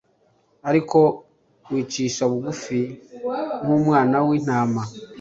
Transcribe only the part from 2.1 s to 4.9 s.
bugufi nk'umwana w'intama